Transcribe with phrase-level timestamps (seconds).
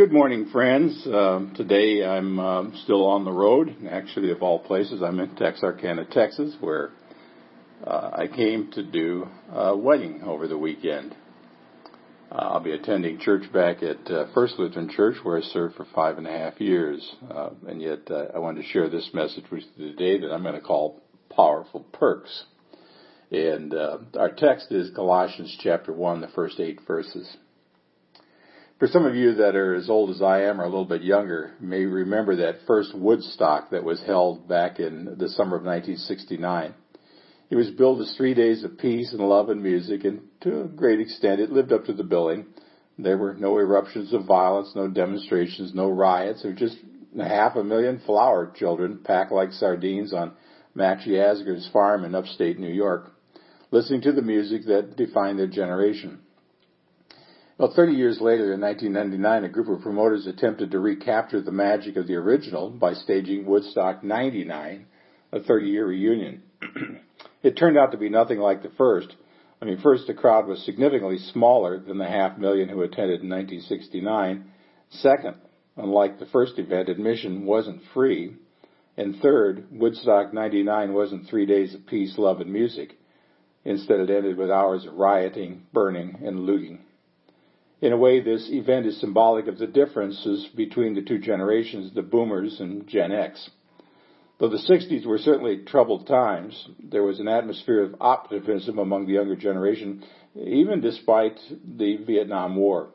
[0.00, 1.06] Good morning, friends.
[1.06, 3.76] Uh, today I'm uh, still on the road.
[3.90, 6.88] Actually, of all places, I'm in Texarkana, Texas, where
[7.86, 11.14] uh, I came to do a wedding over the weekend.
[12.32, 15.86] Uh, I'll be attending church back at uh, First Lutheran Church, where I served for
[15.94, 17.06] five and a half years.
[17.30, 20.54] Uh, and yet, I wanted to share this message with you today that I'm going
[20.54, 22.44] to call Powerful Perks.
[23.30, 27.36] And our text is Colossians chapter 1, the first eight verses.
[28.80, 31.02] For some of you that are as old as I am or a little bit
[31.02, 36.74] younger, may remember that first Woodstock that was held back in the summer of 1969.
[37.50, 40.64] It was billed as three days of peace and love and music, and to a
[40.64, 42.46] great extent it lived up to the billing.
[42.98, 46.42] There were no eruptions of violence, no demonstrations, no riots.
[46.42, 46.78] Were just
[47.18, 50.32] half a million flower children packed like sardines on
[50.74, 53.12] Max Yasgur's farm in upstate New York,
[53.72, 56.20] listening to the music that defined their generation.
[57.60, 61.96] Well, 30 years later, in 1999, a group of promoters attempted to recapture the magic
[61.96, 64.86] of the original by staging Woodstock 99,
[65.32, 66.42] a 30-year reunion.
[67.42, 69.14] it turned out to be nothing like the first.
[69.60, 73.28] I mean, first, the crowd was significantly smaller than the half million who attended in
[73.28, 74.50] 1969.
[74.88, 75.34] Second,
[75.76, 78.36] unlike the first event, admission wasn't free.
[78.96, 82.96] And third, Woodstock 99 wasn't three days of peace, love, and music.
[83.66, 86.86] Instead, it ended with hours of rioting, burning, and looting.
[87.80, 92.02] In a way, this event is symbolic of the differences between the two generations, the
[92.02, 93.48] boomers and Gen X.
[94.38, 99.14] Though the 60s were certainly troubled times, there was an atmosphere of optimism among the
[99.14, 100.02] younger generation,
[100.34, 102.90] even despite the Vietnam War.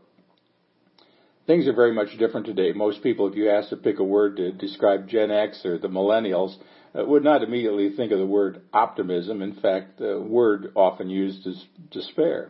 [1.47, 2.71] Things are very much different today.
[2.73, 5.87] Most people, if you ask to pick a word to describe Gen X or the
[5.87, 6.55] millennials,
[6.97, 9.41] uh, would not immediately think of the word optimism.
[9.41, 12.49] In fact, the word often used is despair.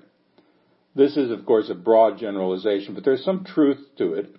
[0.95, 4.33] This is, of course, a broad generalization, but there's some truth to it.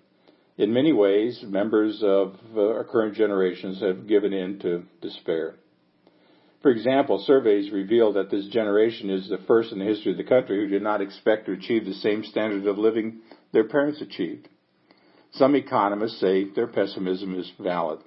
[0.56, 5.56] In many ways, members of uh, our current generations have given in to despair.
[6.62, 10.24] For example, surveys reveal that this generation is the first in the history of the
[10.24, 13.20] country who did not expect to achieve the same standard of living
[13.52, 14.48] their parents achieved.
[15.32, 18.00] Some economists say their pessimism is valid.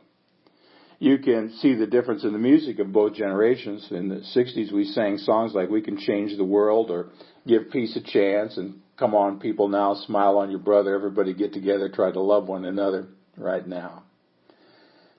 [0.99, 3.87] You can see the difference in the music of both generations.
[3.89, 7.11] In the 60s, we sang songs like We Can Change the World or
[7.47, 11.53] give peace a chance and come on people now, smile on your brother, everybody get
[11.53, 14.03] together, try to love one another right now.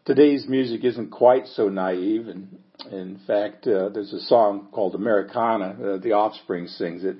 [0.05, 2.59] Today's music isn't quite so naive, and
[2.91, 5.77] in fact, uh, there's a song called Americana.
[5.83, 7.17] Uh, the Offspring sings it.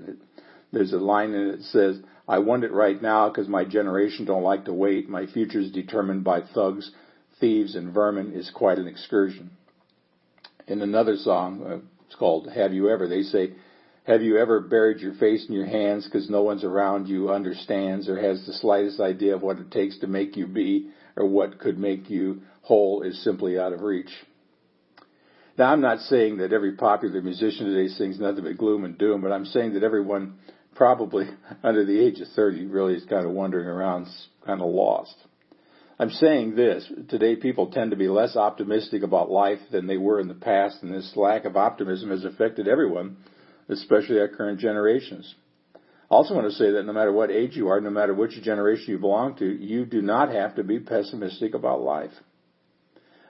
[0.73, 4.27] There's a line in it that says, "I want it right now because my generation
[4.27, 5.09] don't like to wait.
[5.09, 6.91] My future's determined by thugs,
[7.41, 9.51] thieves, and vermin is quite an excursion."
[10.69, 13.55] In another song, uh, it's called "Have You Ever?" They say,
[14.05, 18.09] have you ever buried your face in your hands because no one's around you understands
[18.09, 21.59] or has the slightest idea of what it takes to make you be or what
[21.59, 24.11] could make you whole is simply out of reach?
[25.59, 29.21] Now, I'm not saying that every popular musician today sings nothing but gloom and doom,
[29.21, 30.39] but I'm saying that everyone
[30.75, 31.29] probably
[31.63, 34.09] under the age of 30 really is kind of wandering around,
[34.47, 35.15] kind of lost.
[36.01, 36.91] I'm saying this.
[37.11, 40.79] Today people tend to be less optimistic about life than they were in the past,
[40.83, 43.19] and this lack of optimism has affected everyone
[43.69, 45.35] especially our current generations.
[45.75, 45.79] I
[46.09, 48.87] also want to say that no matter what age you are, no matter which generation
[48.89, 52.11] you belong to, you do not have to be pessimistic about life.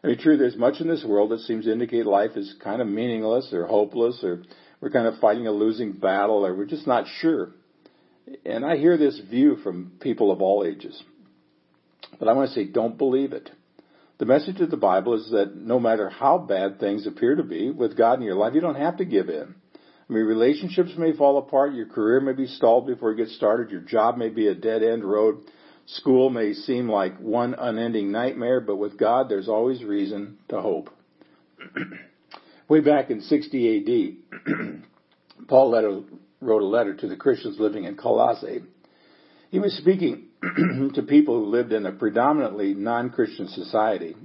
[0.02, 2.80] I mean, true, there's much in this world that seems to indicate life is kind
[2.80, 4.44] of meaningless or hopeless or
[4.80, 7.50] we're kind of fighting a losing battle or we're just not sure.
[8.46, 11.02] And I hear this view from people of all ages.
[12.18, 13.50] But I want to say, don't believe it.
[14.18, 17.70] The message of the Bible is that no matter how bad things appear to be
[17.70, 19.54] with God in your life, you don't have to give in.
[19.74, 23.70] I mean, relationships may fall apart, your career may be stalled before you get started,
[23.70, 25.44] your job may be a dead end road,
[25.86, 30.90] school may seem like one unending nightmare, but with God, there's always reason to hope.
[32.68, 34.82] Way back in 60 AD,
[35.48, 36.00] Paul letter,
[36.40, 38.62] wrote a letter to the Christians living in Colossae.
[39.50, 40.26] He was speaking
[40.94, 44.16] to people who lived in a predominantly non-Christian society,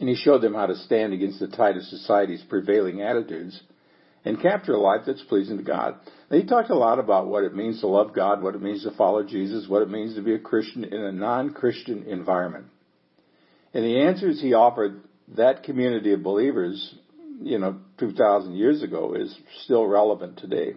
[0.00, 3.60] and he showed them how to stand against the tide of society's prevailing attitudes
[4.24, 5.94] and capture a life that's pleasing to God.
[6.30, 8.82] Now, he talked a lot about what it means to love God, what it means
[8.84, 12.66] to follow Jesus, what it means to be a Christian in a non-Christian environment.
[13.72, 15.00] And the answers he offered
[15.36, 16.94] that community of believers,
[17.40, 19.34] you know, 2,000 years ago is
[19.64, 20.74] still relevant today.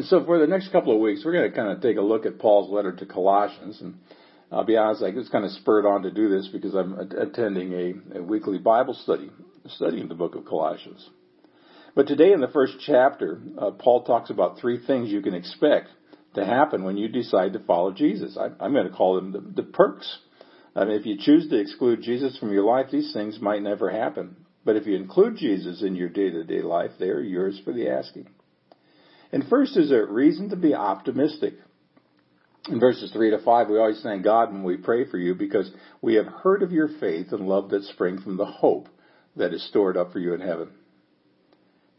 [0.00, 2.00] And so for the next couple of weeks, we're going to kind of take a
[2.00, 3.82] look at Paul's letter to Colossians.
[3.82, 3.98] And
[4.50, 7.74] I'll be honest, I was kind of spurred on to do this because I'm attending
[7.74, 9.30] a, a weekly Bible study,
[9.66, 11.06] studying the book of Colossians.
[11.94, 15.88] But today in the first chapter, uh, Paul talks about three things you can expect
[16.34, 18.38] to happen when you decide to follow Jesus.
[18.38, 20.20] I, am going to call them the, the perks.
[20.74, 23.90] I mean, if you choose to exclude Jesus from your life, these things might never
[23.90, 24.46] happen.
[24.64, 28.28] But if you include Jesus in your day-to-day life, they are yours for the asking.
[29.32, 31.54] And first is a reason to be optimistic.
[32.68, 35.70] In verses 3 to 5, we always thank God when we pray for you because
[36.02, 38.88] we have heard of your faith and love that spring from the hope
[39.36, 40.70] that is stored up for you in heaven.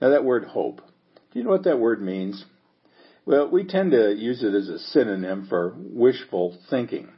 [0.02, 0.82] Now that word hope,
[1.32, 2.44] do you know what that word means?
[3.26, 7.10] Well, we tend to use it as a synonym for wishful thinking.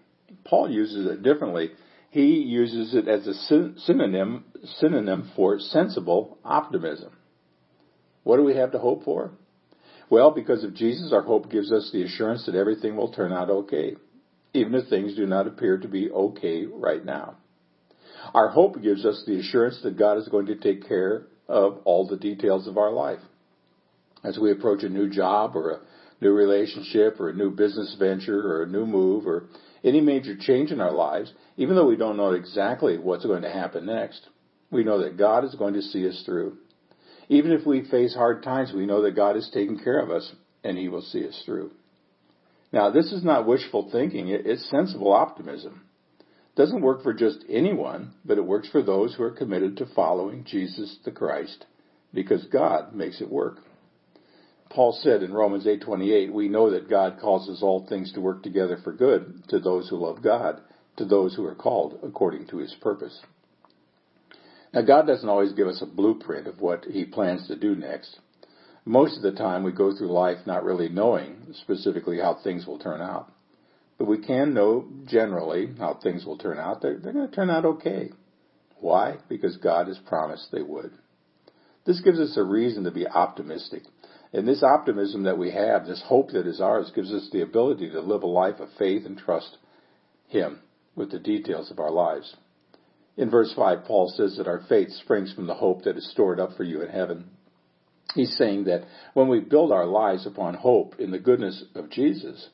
[0.45, 1.71] Paul uses it differently.
[2.09, 3.33] He uses it as a
[3.79, 4.45] synonym,
[4.79, 7.11] synonym for sensible optimism.
[8.23, 9.31] What do we have to hope for?
[10.09, 13.49] Well, because of Jesus, our hope gives us the assurance that everything will turn out
[13.49, 13.95] okay,
[14.53, 17.37] even if things do not appear to be okay right now.
[18.33, 22.07] Our hope gives us the assurance that God is going to take care of all
[22.07, 23.19] the details of our life.
[24.23, 25.79] As we approach a new job or a
[26.21, 29.45] new relationship or a new business venture or a new move or
[29.83, 33.51] any major change in our lives, even though we don't know exactly what's going to
[33.51, 34.27] happen next,
[34.71, 36.57] we know that God is going to see us through.
[37.29, 40.31] Even if we face hard times, we know that God is taking care of us
[40.63, 41.71] and He will see us through.
[42.71, 45.83] Now, this is not wishful thinking, it's sensible optimism.
[46.19, 49.85] It doesn't work for just anyone, but it works for those who are committed to
[49.95, 51.65] following Jesus the Christ
[52.13, 53.59] because God makes it work.
[54.69, 58.77] Paul said in Romans 8:28, "We know that God causes all things to work together
[58.77, 60.61] for good to those who love God,
[60.97, 63.21] to those who are called according to his purpose."
[64.73, 68.19] Now, God doesn't always give us a blueprint of what He plans to do next.
[68.85, 72.79] Most of the time, we go through life not really knowing specifically how things will
[72.79, 73.31] turn out.
[73.97, 76.81] But we can know generally how things will turn out.
[76.81, 78.09] They're, they're going to turn out okay.
[78.79, 79.17] Why?
[79.29, 80.91] Because God has promised they would.
[81.85, 83.83] This gives us a reason to be optimistic.
[84.33, 87.91] And this optimism that we have, this hope that is ours, gives us the ability
[87.91, 89.57] to live a life of faith and trust
[90.27, 90.59] Him
[90.95, 92.35] with the details of our lives.
[93.15, 96.39] In verse 5, Paul says that our faith springs from the hope that is stored
[96.39, 97.29] up for you in heaven.
[98.15, 102.49] He's saying that when we build our lives upon hope in the goodness of Jesus,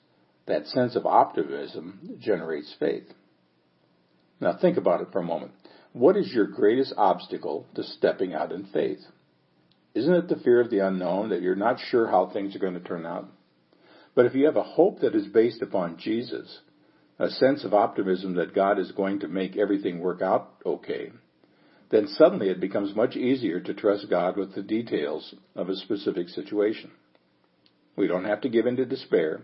[0.48, 3.08] that sense of optimism generates faith.
[4.40, 5.52] Now think about it for a moment.
[5.94, 9.00] What is your greatest obstacle to stepping out in faith?
[9.96, 12.76] Isn't it the fear of the unknown that you're not sure how things are going
[12.76, 13.28] to turn out?
[14.16, 16.60] But if you have a hope that is based upon Jesus,
[17.20, 21.12] a sense of optimism that God is going to make everything work out okay,
[21.92, 26.30] then suddenly it becomes much easier to trust God with the details of a specific
[26.30, 26.92] situation.
[27.98, 29.42] We don't have to give in to despair.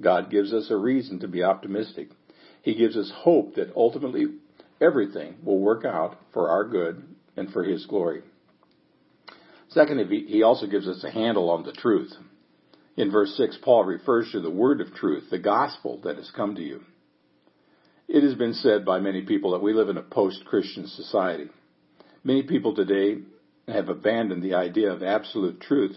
[0.00, 2.08] God gives us a reason to be optimistic.
[2.62, 4.26] He gives us hope that ultimately
[4.80, 7.02] everything will work out for our good
[7.36, 8.22] and for His glory.
[9.68, 12.12] Second, he also gives us a handle on the truth.
[12.96, 16.56] In verse 6, Paul refers to the word of truth, the gospel that has come
[16.56, 16.82] to you.
[18.12, 21.46] It has been said by many people that we live in a post-Christian society.
[22.24, 23.18] Many people today
[23.68, 25.96] have abandoned the idea of absolute truth,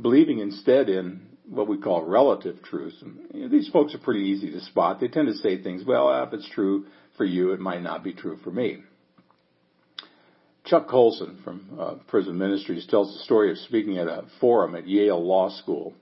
[0.00, 2.94] believing instead in what we call relative truth.
[3.32, 4.98] You know, these folks are pretty easy to spot.
[4.98, 8.12] They tend to say things, well, if it's true for you, it might not be
[8.12, 8.78] true for me.
[10.64, 14.88] Chuck Colson from uh, Prison Ministries tells the story of speaking at a forum at
[14.88, 15.94] Yale Law School.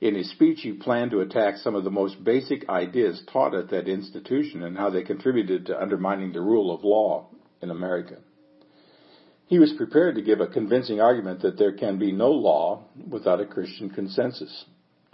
[0.00, 3.70] In his speech, he planned to attack some of the most basic ideas taught at
[3.70, 7.28] that institution and how they contributed to undermining the rule of law
[7.62, 8.18] in America.
[9.46, 13.40] He was prepared to give a convincing argument that there can be no law without
[13.40, 14.64] a Christian consensus.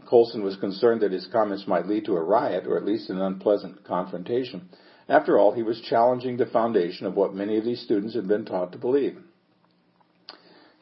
[0.06, 3.20] Colson was concerned that his comments might lead to a riot or at least an
[3.20, 4.68] unpleasant confrontation.
[5.08, 8.44] After all, he was challenging the foundation of what many of these students had been
[8.44, 9.18] taught to believe.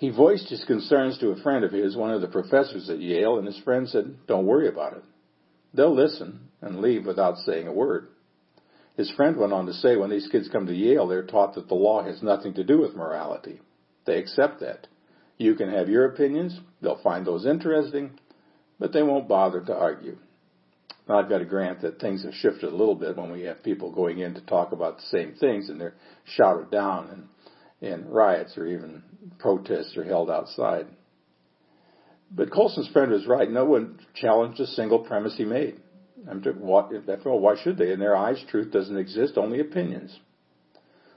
[0.01, 3.37] He voiced his concerns to a friend of his, one of the professors at Yale,
[3.37, 5.05] and his friend said, Don't worry about it.
[5.75, 8.09] They'll listen and leave without saying a word.
[8.97, 11.69] His friend went on to say, when these kids come to Yale, they're taught that
[11.69, 13.61] the law has nothing to do with morality.
[14.07, 14.87] They accept that.
[15.37, 18.19] You can have your opinions, they'll find those interesting,
[18.79, 20.17] but they won't bother to argue.
[21.07, 23.63] Now, I've got to grant that things have shifted a little bit when we have
[23.63, 27.29] people going in to talk about the same things and they're shouted down and
[27.81, 29.03] and riots or even
[29.39, 30.87] protests are held outside.
[32.31, 33.51] But Colson's friend was right.
[33.51, 35.81] No one challenged a single premise he made.
[36.29, 37.93] After all, why should they?
[37.93, 40.17] In their eyes, truth doesn't exist, only opinions.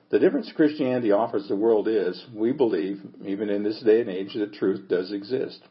[0.10, 4.34] The difference Christianity offers the world is, we believe, even in this day and age,
[4.36, 5.62] that truth does exist.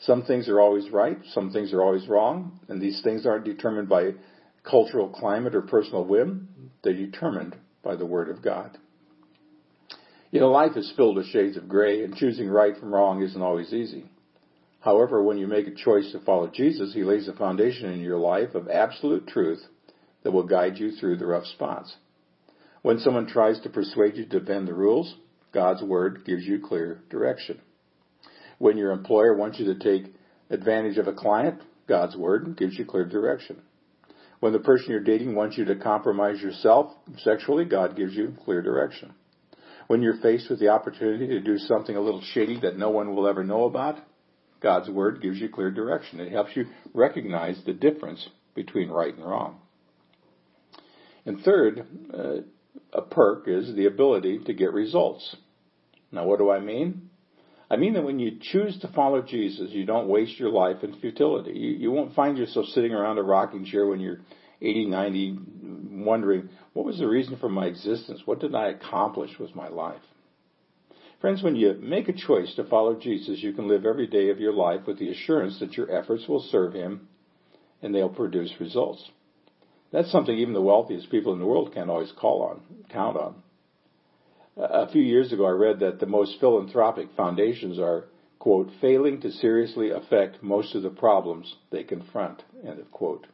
[0.00, 3.88] Some things are always right, some things are always wrong, and these things aren't determined
[3.88, 4.12] by
[4.68, 6.48] cultural climate or personal whim.
[6.82, 8.76] They're determined by the Word of God.
[10.30, 13.40] You know, life is filled with shades of gray, and choosing right from wrong isn't
[13.40, 14.04] always easy.
[14.80, 18.18] However, when you make a choice to follow Jesus, He lays a foundation in your
[18.18, 19.60] life of absolute truth
[20.22, 21.96] that will guide you through the rough spots.
[22.82, 25.14] When someone tries to persuade you to bend the rules,
[25.52, 27.60] God's Word gives you clear direction.
[28.58, 30.12] When your employer wants you to take
[30.50, 33.62] advantage of a client, God's Word gives you clear direction.
[34.40, 38.62] When the person you're dating wants you to compromise yourself sexually, God gives you clear
[38.62, 39.14] direction.
[39.88, 43.14] When you're faced with the opportunity to do something a little shady that no one
[43.14, 43.96] will ever know about,
[44.60, 46.20] God's Word gives you clear direction.
[46.20, 49.60] It helps you recognize the difference between right and wrong.
[51.24, 52.42] And third, uh,
[52.92, 55.36] a perk is the ability to get results.
[56.12, 57.10] Now, what do I mean?
[57.70, 60.98] I mean that when you choose to follow Jesus, you don't waste your life in
[61.00, 61.52] futility.
[61.52, 64.20] You, you won't find yourself sitting around a rocking chair when you're
[64.60, 65.38] 80, 90,
[65.90, 68.22] wondering, what was the reason for my existence?
[68.24, 70.00] What did I accomplish with my life?
[71.20, 74.38] Friends, when you make a choice to follow Jesus, you can live every day of
[74.38, 77.08] your life with the assurance that your efforts will serve Him
[77.82, 79.04] and they'll produce results.
[79.90, 83.42] That's something even the wealthiest people in the world can't always call on, count on.
[84.56, 88.04] A few years ago, I read that the most philanthropic foundations are,
[88.38, 93.26] quote, failing to seriously affect most of the problems they confront, end of quote.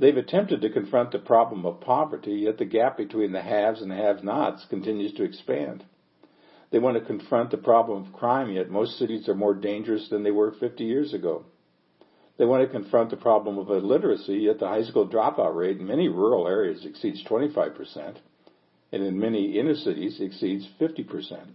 [0.00, 3.90] They've attempted to confront the problem of poverty, yet the gap between the haves and
[3.90, 5.84] the have-nots continues to expand.
[6.70, 10.22] They want to confront the problem of crime, yet most cities are more dangerous than
[10.22, 11.44] they were 50 years ago.
[12.38, 15.86] They want to confront the problem of illiteracy, yet the high school dropout rate in
[15.86, 18.16] many rural areas exceeds 25%,
[18.92, 21.46] and in many inner cities exceeds 50%.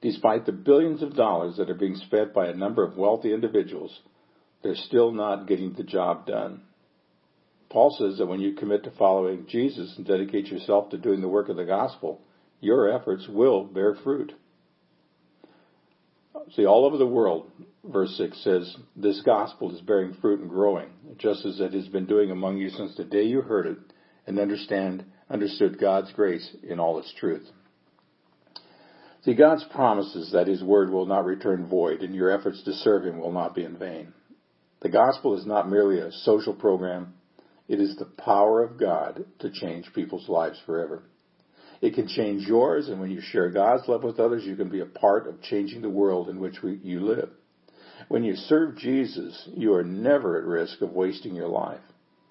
[0.00, 4.00] Despite the billions of dollars that are being spent by a number of wealthy individuals,
[4.64, 6.62] they're still not getting the job done.
[7.70, 11.28] Paul says that when you commit to following Jesus and dedicate yourself to doing the
[11.28, 12.20] work of the gospel,
[12.60, 14.32] your efforts will bear fruit.
[16.52, 17.50] See, all over the world,
[17.84, 22.06] verse 6 says, This gospel is bearing fruit and growing, just as it has been
[22.06, 23.78] doing among you since the day you heard it
[24.26, 27.46] and understand, understood God's grace in all its truth.
[29.24, 33.04] See, God's promises that His word will not return void and your efforts to serve
[33.04, 34.12] Him will not be in vain.
[34.82, 37.14] The gospel is not merely a social program,
[37.68, 41.02] it is the power of God to change people's lives forever.
[41.80, 44.80] It can change yours, and when you share God's love with others, you can be
[44.80, 47.30] a part of changing the world in which we, you live.
[48.08, 51.80] When you serve Jesus, you are never at risk of wasting your life.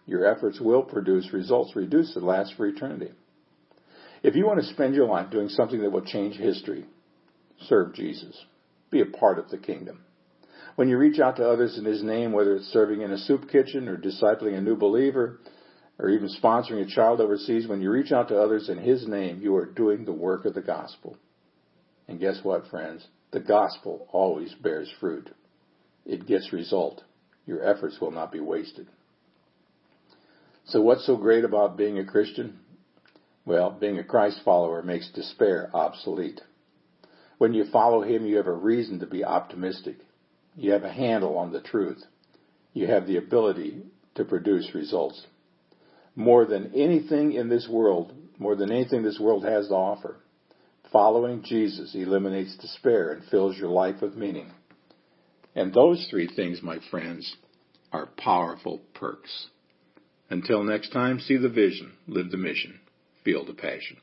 [0.05, 3.11] Your efforts will produce results reduced that last for eternity.
[4.21, 6.85] If you want to spend your life doing something that will change history,
[7.67, 8.37] serve Jesus.
[8.89, 10.01] Be a part of the kingdom.
[10.75, 13.49] When you reach out to others in His name, whether it's serving in a soup
[13.49, 15.39] kitchen or discipling a new believer,
[15.99, 19.41] or even sponsoring a child overseas, when you reach out to others in His name,
[19.41, 21.17] you are doing the work of the gospel.
[22.07, 23.05] And guess what, friends?
[23.31, 25.29] The gospel always bears fruit.
[26.05, 27.03] It gets result.
[27.45, 28.87] Your efforts will not be wasted.
[30.65, 32.59] So what's so great about being a Christian?
[33.45, 36.41] Well, being a Christ follower makes despair obsolete.
[37.37, 39.97] When you follow Him, you have a reason to be optimistic.
[40.55, 42.03] You have a handle on the truth.
[42.73, 43.83] You have the ability
[44.15, 45.25] to produce results
[46.15, 50.17] more than anything in this world, more than anything this world has to offer.
[50.91, 54.51] Following Jesus eliminates despair and fills your life with meaning.
[55.55, 57.35] And those three things, my friends,
[57.91, 59.47] are powerful perks.
[60.29, 62.79] Until next time, see the vision, live the mission,
[63.23, 63.97] feel the passion.